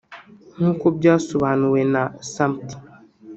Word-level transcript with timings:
nk’uko 0.55 0.85
byasobanuwe 0.97 1.81
na 1.93 2.03
Supt 2.31 2.67